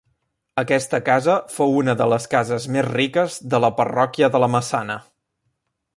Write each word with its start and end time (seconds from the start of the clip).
Aquesta 0.61 0.99
casa 1.09 1.35
fou 1.57 1.75
una 1.83 1.95
de 2.01 2.07
les 2.13 2.27
cases 2.33 2.67
més 2.77 2.87
riques 2.89 3.37
de 3.55 3.61
la 3.67 3.73
parròquia 3.83 4.31
de 4.37 4.43
la 4.45 4.51
Massana. 4.55 4.97